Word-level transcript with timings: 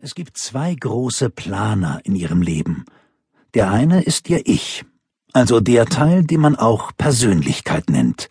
Es 0.00 0.14
gibt 0.14 0.38
zwei 0.38 0.76
große 0.76 1.28
Planer 1.28 2.00
in 2.04 2.14
ihrem 2.14 2.40
Leben. 2.40 2.84
Der 3.54 3.72
eine 3.72 4.02
ist 4.02 4.30
ihr 4.30 4.46
Ich, 4.46 4.84
also 5.32 5.58
der 5.58 5.86
Teil, 5.86 6.22
den 6.22 6.40
man 6.40 6.54
auch 6.54 6.92
Persönlichkeit 6.96 7.90
nennt. 7.90 8.28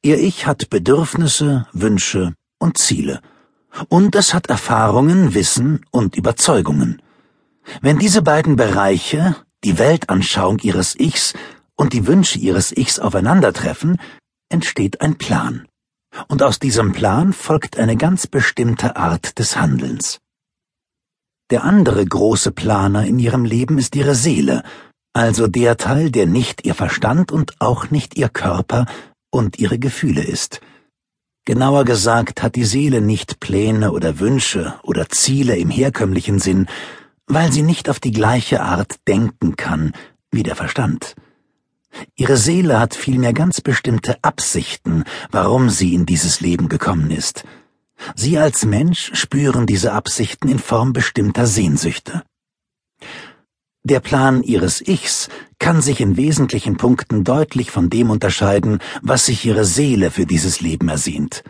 Ihr 0.00 0.18
Ich 0.18 0.46
hat 0.46 0.70
Bedürfnisse, 0.70 1.66
Wünsche 1.74 2.32
und 2.58 2.78
Ziele. 2.78 3.20
Und 3.90 4.14
es 4.14 4.32
hat 4.32 4.46
Erfahrungen, 4.46 5.34
Wissen 5.34 5.84
und 5.90 6.16
Überzeugungen. 6.16 7.02
Wenn 7.82 7.98
diese 7.98 8.22
beiden 8.22 8.56
Bereiche, 8.56 9.36
die 9.64 9.78
Weltanschauung 9.78 10.58
ihres 10.60 10.98
Ichs 10.98 11.34
und 11.76 11.92
die 11.92 12.06
Wünsche 12.06 12.38
ihres 12.38 12.74
Ichs 12.74 12.98
aufeinandertreffen, 12.98 13.98
entsteht 14.48 15.02
ein 15.02 15.18
Plan. 15.18 15.68
Und 16.28 16.42
aus 16.42 16.58
diesem 16.58 16.92
Plan 16.92 17.34
folgt 17.34 17.78
eine 17.78 17.98
ganz 17.98 18.26
bestimmte 18.26 18.96
Art 18.96 19.38
des 19.38 19.58
Handelns. 19.58 20.18
Der 21.50 21.64
andere 21.64 22.04
große 22.04 22.52
Planer 22.52 23.06
in 23.06 23.18
ihrem 23.18 23.46
Leben 23.46 23.78
ist 23.78 23.96
ihre 23.96 24.14
Seele, 24.14 24.62
also 25.14 25.46
der 25.46 25.78
Teil, 25.78 26.10
der 26.10 26.26
nicht 26.26 26.66
ihr 26.66 26.74
Verstand 26.74 27.32
und 27.32 27.54
auch 27.58 27.90
nicht 27.90 28.18
ihr 28.18 28.28
Körper 28.28 28.84
und 29.30 29.58
ihre 29.58 29.78
Gefühle 29.78 30.22
ist. 30.22 30.60
Genauer 31.46 31.86
gesagt 31.86 32.42
hat 32.42 32.56
die 32.56 32.66
Seele 32.66 33.00
nicht 33.00 33.40
Pläne 33.40 33.92
oder 33.92 34.20
Wünsche 34.20 34.74
oder 34.82 35.08
Ziele 35.08 35.56
im 35.56 35.70
herkömmlichen 35.70 36.38
Sinn, 36.38 36.66
weil 37.26 37.50
sie 37.50 37.62
nicht 37.62 37.88
auf 37.88 37.98
die 37.98 38.12
gleiche 38.12 38.60
Art 38.60 38.96
denken 39.08 39.56
kann 39.56 39.92
wie 40.30 40.42
der 40.42 40.56
Verstand. 40.56 41.14
Ihre 42.14 42.36
Seele 42.36 42.78
hat 42.78 42.94
vielmehr 42.94 43.32
ganz 43.32 43.62
bestimmte 43.62 44.22
Absichten, 44.22 45.04
warum 45.30 45.70
sie 45.70 45.94
in 45.94 46.04
dieses 46.04 46.42
Leben 46.42 46.68
gekommen 46.68 47.10
ist, 47.10 47.44
Sie 48.14 48.38
als 48.38 48.64
Mensch 48.64 49.10
spüren 49.14 49.66
diese 49.66 49.92
Absichten 49.92 50.48
in 50.48 50.58
Form 50.58 50.92
bestimmter 50.92 51.46
Sehnsüchte. 51.46 52.22
Der 53.84 54.00
Plan 54.00 54.42
ihres 54.42 54.80
Ichs 54.86 55.28
kann 55.58 55.80
sich 55.80 56.00
in 56.00 56.16
wesentlichen 56.16 56.76
Punkten 56.76 57.24
deutlich 57.24 57.70
von 57.70 57.90
dem 57.90 58.10
unterscheiden, 58.10 58.80
was 59.02 59.26
sich 59.26 59.44
ihre 59.44 59.64
Seele 59.64 60.10
für 60.10 60.26
dieses 60.26 60.60
Leben 60.60 60.88
ersehnt. 60.88 61.42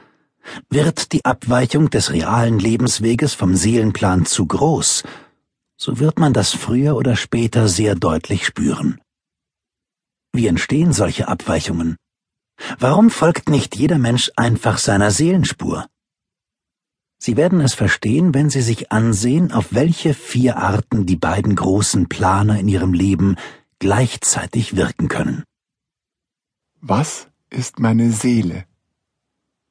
Wird 0.71 1.13
die 1.13 1.25
Abweichung 1.25 1.91
des 1.91 2.13
realen 2.13 2.59
Lebensweges 2.59 3.35
vom 3.35 3.57
Seelenplan 3.57 4.25
zu 4.25 4.47
groß, 4.47 5.03
so 5.77 5.99
wird 6.01 6.19
man 6.19 6.33
das 6.33 6.53
früher 6.53 6.97
oder 6.97 7.17
später 7.17 7.69
sehr 7.69 7.95
deutlich 7.95 8.47
spüren. 8.47 9.01
Wie 10.33 10.47
entstehen 10.47 10.93
solche 10.93 11.29
Abweichungen? 11.29 11.97
Warum 12.79 13.11
folgt 13.11 13.49
nicht 13.49 13.77
jeder 13.77 13.99
Mensch 13.99 14.31
einfach 14.37 14.79
seiner 14.79 15.11
Seelenspur? 15.11 15.87
Sie 17.19 17.37
werden 17.37 17.61
es 17.61 17.75
verstehen, 17.75 18.33
wenn 18.33 18.49
Sie 18.49 18.63
sich 18.63 18.93
ansehen, 18.93 19.51
auf 19.51 19.75
welche 19.75 20.15
vier 20.15 20.57
Arten 20.57 21.05
die 21.05 21.17
beiden 21.17 21.57
großen 21.57 22.09
Planer 22.09 22.59
in 22.59 22.69
Ihrem 22.69 22.93
Leben 22.93 23.37
gleichzeitig 23.81 24.77
wirken 24.77 25.09
können. 25.09 25.43
Was 26.81 27.29
ist 27.51 27.81
meine 27.81 28.13
Seele? 28.13 28.65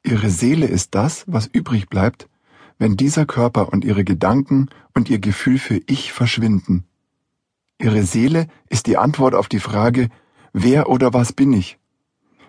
Ihre 0.04 0.30
Seele 0.30 0.67
ist 0.67 0.94
das, 0.94 1.23
was 1.28 1.48
übrig 1.48 1.88
bleibt, 1.88 2.28
wenn 2.78 2.98
dieser 2.98 3.26
Körper 3.26 3.72
und 3.72 3.86
Ihre 3.86 4.04
Gedanken 4.04 4.70
und 4.94 5.09
Ihr 5.09 5.20
Gefühl 5.20 5.58
für 5.58 5.82
Ich 5.88 6.11
verschwinden. 6.11 6.84
Ihre 7.80 8.04
Seele 8.04 8.48
ist 8.70 8.88
die 8.88 8.98
Antwort 8.98 9.36
auf 9.36 9.48
die 9.48 9.59
Frage, 9.59 10.09
wer 10.52 10.89
oder 10.89 11.14
was 11.14 11.32
bin 11.32 11.54
ich? 11.54 11.78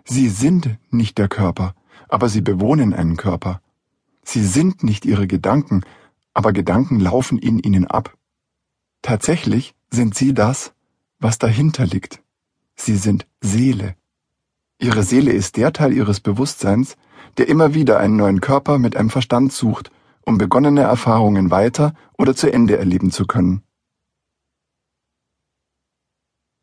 Sie 0.04 0.28
sind 0.28 0.78
nicht 0.90 1.18
der 1.18 1.28
Körper, 1.28 1.74
aber 2.08 2.28
Sie 2.28 2.40
bewohnen 2.40 2.94
einen 2.94 3.16
Körper. 3.16 3.60
Sie 4.30 4.44
sind 4.44 4.84
nicht 4.84 5.06
ihre 5.06 5.26
Gedanken, 5.26 5.84
aber 6.34 6.52
Gedanken 6.52 7.00
laufen 7.00 7.38
in 7.38 7.58
ihnen 7.58 7.86
ab. 7.86 8.14
Tatsächlich 9.00 9.74
sind 9.90 10.14
sie 10.14 10.34
das, 10.34 10.74
was 11.18 11.38
dahinter 11.38 11.86
liegt. 11.86 12.22
Sie 12.74 12.96
sind 12.96 13.26
Seele. 13.40 13.96
Ihre 14.78 15.02
Seele 15.02 15.32
ist 15.32 15.56
der 15.56 15.72
Teil 15.72 15.94
ihres 15.94 16.20
Bewusstseins, 16.20 16.98
der 17.38 17.48
immer 17.48 17.72
wieder 17.72 18.00
einen 18.00 18.16
neuen 18.16 18.42
Körper 18.42 18.78
mit 18.78 18.96
einem 18.96 19.08
Verstand 19.08 19.54
sucht, 19.54 19.90
um 20.20 20.36
begonnene 20.36 20.82
Erfahrungen 20.82 21.50
weiter 21.50 21.94
oder 22.18 22.36
zu 22.36 22.52
Ende 22.52 22.76
erleben 22.76 23.10
zu 23.10 23.24
können. 23.24 23.62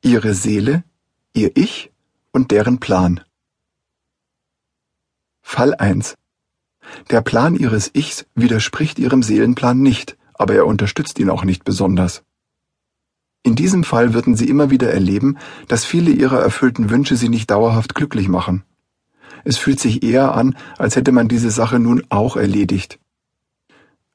Ihre 0.03 0.35
Seele, 0.35 0.83
ihr 1.33 1.57
Ich 1.57 1.91
und 2.31 2.51
deren 2.51 2.79
Plan. 2.79 3.21
Fall 5.41 5.73
1 5.73 6.15
der 7.09 7.21
Plan 7.21 7.55
ihres 7.55 7.89
Ichs 7.93 8.25
widerspricht 8.35 8.99
ihrem 8.99 9.23
Seelenplan 9.23 9.79
nicht, 9.79 10.17
aber 10.33 10.55
er 10.55 10.65
unterstützt 10.65 11.19
ihn 11.19 11.29
auch 11.29 11.43
nicht 11.43 11.63
besonders. 11.63 12.23
In 13.43 13.55
diesem 13.55 13.83
Fall 13.83 14.13
würden 14.13 14.35
sie 14.35 14.49
immer 14.49 14.71
wieder 14.71 14.91
erleben, 14.91 15.37
dass 15.67 15.85
viele 15.85 16.11
ihrer 16.11 16.39
erfüllten 16.39 16.89
Wünsche 16.89 17.15
sie 17.15 17.29
nicht 17.29 17.51
dauerhaft 17.51 17.93
glücklich 17.93 18.27
machen. 18.27 18.63
Es 19.43 19.57
fühlt 19.57 19.79
sich 19.79 20.01
eher 20.01 20.33
an, 20.33 20.55
als 20.77 20.95
hätte 20.95 21.11
man 21.11 21.27
diese 21.27 21.51
Sache 21.51 21.79
nun 21.79 22.03
auch 22.09 22.37
erledigt. 22.37 22.99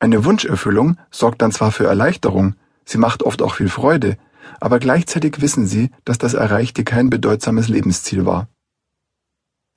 Eine 0.01 0.25
Wunscherfüllung 0.25 0.97
sorgt 1.11 1.43
dann 1.43 1.53
zwar 1.53 1.71
für 1.71 1.87
Erleichterung, 1.87 2.57
sie 2.85 2.99
macht 2.99 3.23
oft 3.23 3.41
auch 3.43 3.55
viel 3.55 3.69
Freude, 3.69 4.17
aber 4.61 4.81
gleichzeitig 4.81 5.41
wissen 5.41 5.67
sie, 5.67 5.91
dass 6.05 6.19
das 6.19 6.35
Erreichte 6.35 6.83
kein 6.83 7.11
bedeutsames 7.11 7.69
Lebensziel 7.69 8.27
war. 8.27 8.49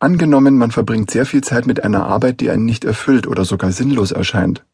Angenommen, 0.03 0.57
man 0.57 0.69
verbringt 0.69 1.11
sehr 1.11 1.25
viel 1.25 1.39
Zeit 1.45 1.65
mit 1.65 1.85
einer 1.85 2.05
Arbeit, 2.05 2.41
die 2.41 2.49
einen 2.49 2.65
nicht 2.65 2.83
erfüllt 2.83 3.25
oder 3.25 3.45
sogar 3.45 3.71
sinnlos 3.71 4.11
erscheint. 4.11 4.65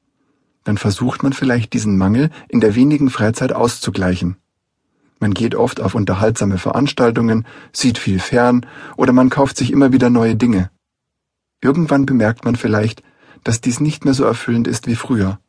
Dann 0.63 0.79
versucht 0.79 1.21
man 1.21 1.33
vielleicht 1.33 1.73
diesen 1.73 1.99
Mangel 1.99 2.31
in 2.47 2.61
der 2.61 2.73
wenigen 2.73 3.11
Freizeit 3.11 3.53
auszugleichen. 3.53 4.37
Man 5.19 5.35
geht 5.35 5.53
oft 5.53 5.81
auf 5.81 5.93
unterhaltsame 5.93 6.57
Veranstaltungen, 6.57 7.45
sieht 7.71 7.99
viel 7.99 8.17
fern 8.17 8.65
oder 8.97 9.13
man 9.13 9.29
kauft 9.29 9.57
sich 9.57 9.71
immer 9.71 9.93
wieder 9.93 10.09
neue 10.09 10.35
Dinge. 10.35 10.71
Irgendwann 11.61 12.07
bemerkt 12.07 12.43
man 12.43 12.55
vielleicht, 12.55 13.03
dass 13.43 13.61
dies 13.61 13.79
nicht 13.79 14.05
mehr 14.05 14.15
so 14.15 14.23
erfüllend 14.23 14.67
ist 14.67 14.87
wie 14.87 14.95
früher. 14.95 15.39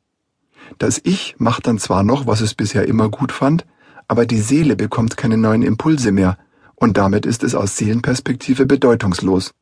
Das 0.77 1.01
Ich 1.03 1.37
macht 1.39 1.67
dann 1.67 1.79
zwar 1.79 2.03
noch, 2.03 2.27
was 2.27 2.43
es 2.43 2.53
bisher 2.53 2.87
immer 2.87 3.09
gut 3.09 3.33
fand, 3.33 3.65
aber 4.09 4.27
die 4.27 4.43
Seele 4.43 4.77
bekommt 4.77 5.17
keine 5.17 5.39
neuen 5.39 5.62
Impulse 5.62 6.12
mehr, 6.12 6.37
und 6.75 6.99
damit 6.99 7.25
ist 7.25 7.43
es 7.45 7.55
aus 7.55 7.79
Seelenperspektive 7.79 8.67
bedeutungslos. 8.67 9.55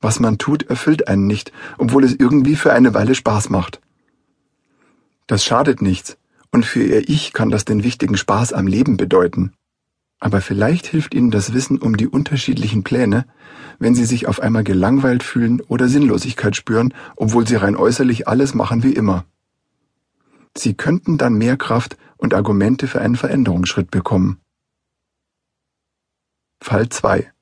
Was 0.00 0.18
man 0.18 0.38
tut, 0.38 0.62
erfüllt 0.64 1.08
einen 1.08 1.26
nicht, 1.26 1.52
obwohl 1.78 2.04
es 2.04 2.14
irgendwie 2.14 2.56
für 2.56 2.72
eine 2.72 2.94
Weile 2.94 3.14
Spaß 3.14 3.50
macht. 3.50 3.80
Das 5.26 5.44
schadet 5.44 5.82
nichts, 5.82 6.16
und 6.50 6.64
für 6.64 6.82
ihr 6.82 7.08
Ich 7.08 7.32
kann 7.32 7.50
das 7.50 7.64
den 7.64 7.84
wichtigen 7.84 8.16
Spaß 8.16 8.52
am 8.52 8.66
Leben 8.66 8.96
bedeuten. 8.96 9.52
Aber 10.18 10.40
vielleicht 10.40 10.86
hilft 10.86 11.14
Ihnen 11.14 11.30
das 11.30 11.54
Wissen 11.54 11.78
um 11.78 11.96
die 11.96 12.08
unterschiedlichen 12.08 12.82
Pläne, 12.82 13.26
wenn 13.78 13.94
Sie 13.94 14.04
sich 14.04 14.26
auf 14.26 14.40
einmal 14.40 14.64
gelangweilt 14.64 15.22
fühlen 15.22 15.60
oder 15.62 15.88
Sinnlosigkeit 15.88 16.56
spüren, 16.56 16.92
obwohl 17.16 17.46
Sie 17.46 17.56
rein 17.56 17.76
äußerlich 17.76 18.28
alles 18.28 18.54
machen 18.54 18.82
wie 18.82 18.92
immer. 18.92 19.24
Sie 20.56 20.74
könnten 20.74 21.16
dann 21.16 21.34
mehr 21.34 21.56
Kraft 21.56 21.96
und 22.16 22.34
Argumente 22.34 22.86
für 22.86 23.00
einen 23.00 23.16
Veränderungsschritt 23.16 23.90
bekommen. 23.90 24.40
Fall 26.60 26.88
2 26.88 27.32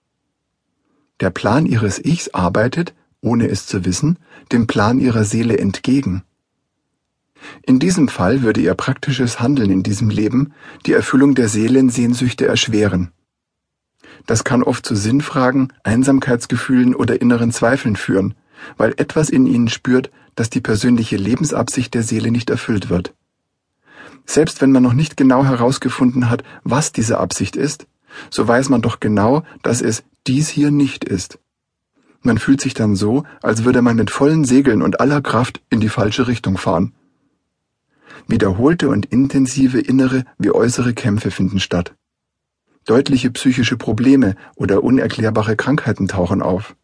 der 1.21 1.31
Plan 1.31 1.67
ihres 1.67 1.99
Ichs 2.05 2.29
arbeitet, 2.31 2.95
ohne 3.21 3.49
es 3.49 3.67
zu 3.67 3.85
wissen, 3.85 4.19
dem 4.53 4.67
Plan 4.67 4.99
ihrer 4.99 5.25
Seele 5.25 5.59
entgegen. 5.59 6.23
In 7.63 7.79
diesem 7.79 8.09
Fall 8.09 8.43
würde 8.43 8.61
ihr 8.61 8.75
praktisches 8.75 9.41
Handeln 9.41 9.71
in 9.71 9.83
diesem 9.83 10.11
Leben 10.11 10.53
die 10.87 10.93
Erfüllung 10.93 11.35
der 11.35 11.49
Seelensehnsüchte 11.49 12.47
erschweren. 12.47 13.13
Das 14.27 14.45
kann 14.45 14.63
oft 14.63 14.85
zu 14.85 14.95
Sinnfragen, 14.95 15.73
Einsamkeitsgefühlen 15.85 16.95
oder 16.95 17.21
inneren 17.21 17.53
Zweifeln 17.53 17.97
führen, 17.97 18.35
weil 18.77 18.95
etwas 18.97 19.31
in 19.31 19.47
ihnen 19.47 19.69
spürt, 19.69 20.11
dass 20.35 20.51
die 20.51 20.61
persönliche 20.61 21.17
Lebensabsicht 21.17 21.95
der 21.95 22.03
Seele 22.03 22.31
nicht 22.31 22.51
erfüllt 22.51 22.91
wird. 22.91 23.15
Selbst 24.27 24.61
wenn 24.61 24.73
man 24.73 24.83
noch 24.83 24.93
nicht 24.93 25.17
genau 25.17 25.45
herausgefunden 25.45 26.29
hat, 26.29 26.43
was 26.63 26.93
diese 26.93 27.19
Absicht 27.19 27.57
ist, 27.57 27.87
so 28.31 28.47
weiß 28.47 28.69
man 28.69 28.83
doch 28.83 29.01
genau, 29.01 29.43
dass 29.63 29.81
es 29.81 30.05
dies 30.29 30.49
hier 30.49 30.71
nicht 30.71 31.05
ist. 31.05 31.39
Man 32.21 32.39
fühlt 32.39 32.61
sich 32.61 32.75
dann 32.75 32.95
so, 32.95 33.25
als 33.43 33.65
würde 33.65 33.81
man 33.83 33.97
mit 33.97 34.11
vollen 34.11 34.45
Segeln 34.45 34.83
und 34.83 35.01
aller 35.01 35.23
Kraft 35.23 35.63
in 35.71 35.81
die 35.81 35.89
falsche 35.89 36.29
Richtung 36.29 36.59
fahren. 36.59 36.93
Wiederholte 38.27 38.91
und 38.91 39.07
intensive 39.07 39.81
innere 39.81 40.25
wie 40.39 40.51
äußere 40.51 40.93
Kämpfe 40.93 41.31
finden 41.31 41.61
statt. 41.61 41.95
Deutliche 42.85 43.31
psychische 43.31 43.77
Probleme 43.77 44.35
oder 44.57 44.85
unerklärbare 44.85 45.57
Krankheiten 45.57 46.09
tauchen 46.09 46.43
auf. 46.43 46.77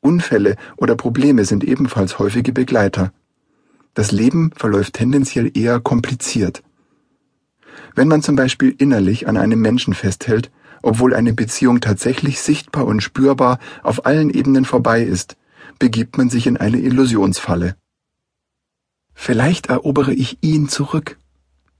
Unfälle 0.00 0.56
oder 0.76 0.94
Probleme 0.94 1.44
sind 1.44 1.64
ebenfalls 1.64 2.18
häufige 2.18 2.52
Begleiter. 2.52 3.12
Das 3.94 4.12
Leben 4.12 4.52
verläuft 4.54 4.94
tendenziell 4.94 5.50
eher 5.56 5.80
kompliziert. 5.80 6.62
Wenn 7.94 8.08
man 8.08 8.22
zum 8.22 8.36
Beispiel 8.36 8.74
innerlich 8.78 9.26
an 9.26 9.36
einem 9.36 9.60
Menschen 9.60 9.94
festhält, 9.94 10.50
obwohl 10.82 11.14
eine 11.14 11.32
Beziehung 11.32 11.80
tatsächlich 11.80 12.40
sichtbar 12.40 12.86
und 12.86 13.02
spürbar 13.02 13.58
auf 13.82 14.06
allen 14.06 14.30
Ebenen 14.30 14.64
vorbei 14.64 15.02
ist, 15.02 15.36
begibt 15.78 16.18
man 16.18 16.30
sich 16.30 16.46
in 16.46 16.56
eine 16.56 16.78
Illusionsfalle. 16.78 17.76
Vielleicht 19.14 19.66
erobere 19.66 20.12
ich 20.12 20.38
ihn 20.40 20.68
zurück. 20.68 21.18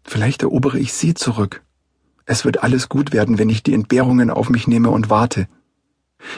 Vielleicht 0.05 0.43
erobere 0.43 0.79
ich 0.79 0.93
sie 0.93 1.14
zurück. 1.14 1.62
Es 2.26 2.44
wird 2.44 2.62
alles 2.62 2.88
gut 2.88 3.12
werden, 3.12 3.38
wenn 3.38 3.49
ich 3.49 3.62
die 3.62 3.75
Entbehrungen 3.75 4.31
auf 4.31 4.50
mich 4.50 4.67
nehme 4.67 4.91
und 4.91 5.11
warte. 5.11 5.49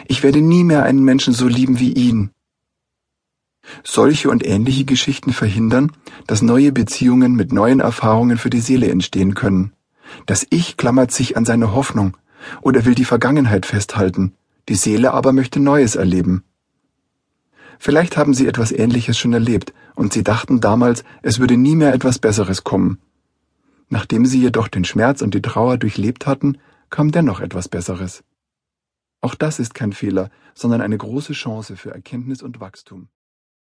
Ich 0.06 0.22
werde 0.22 0.40
nie 0.40 0.64
mehr 0.64 0.84
einen 0.84 1.02
Menschen 1.04 1.34
so 1.34 1.48
lieben 1.48 1.80
wie 1.80 1.92
ihn. 1.92 2.30
Solche 3.84 4.30
und 4.30 4.44
ähnliche 4.44 4.84
Geschichten 4.84 5.32
verhindern, 5.32 5.92
dass 6.26 6.42
neue 6.42 6.72
Beziehungen 6.72 7.34
mit 7.34 7.52
neuen 7.52 7.80
Erfahrungen 7.80 8.38
für 8.38 8.50
die 8.50 8.60
Seele 8.60 8.88
entstehen 8.88 9.34
können. 9.34 9.72
Das 10.26 10.46
Ich 10.50 10.76
klammert 10.76 11.12
sich 11.12 11.36
an 11.36 11.44
seine 11.44 11.72
Hoffnung 11.72 12.16
oder 12.60 12.84
will 12.84 12.94
die 12.94 13.04
Vergangenheit 13.04 13.66
festhalten, 13.66 14.34
die 14.68 14.74
Seele 14.74 15.12
aber 15.12 15.32
möchte 15.32 15.60
Neues 15.60 15.96
erleben. 15.96 16.44
Vielleicht 17.78 18.16
haben 18.16 18.32
Sie 18.34 18.46
etwas 18.46 18.70
Ähnliches 18.70 19.18
schon 19.18 19.32
erlebt 19.32 19.72
und 19.94 20.12
Sie 20.12 20.22
dachten 20.22 20.60
damals, 20.60 21.04
es 21.22 21.40
würde 21.40 21.56
nie 21.56 21.74
mehr 21.74 21.92
etwas 21.92 22.18
Besseres 22.18 22.62
kommen. 22.62 22.98
Nachdem 23.88 24.24
Sie 24.24 24.40
jedoch 24.40 24.68
den 24.68 24.84
Schmerz 24.84 25.20
und 25.20 25.34
die 25.34 25.42
Trauer 25.42 25.78
durchlebt 25.78 26.26
hatten, 26.26 26.58
kam 26.90 27.10
dennoch 27.10 27.40
etwas 27.40 27.68
Besseres. 27.68 28.22
Auch 29.20 29.34
das 29.34 29.58
ist 29.58 29.74
kein 29.74 29.92
Fehler, 29.92 30.30
sondern 30.54 30.80
eine 30.80 30.96
große 30.96 31.32
Chance 31.32 31.76
für 31.76 31.90
Erkenntnis 31.90 32.42
und 32.42 32.60
Wachstum. 32.60 33.08